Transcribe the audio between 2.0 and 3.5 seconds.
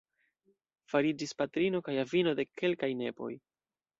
avino de kelkaj nepoj.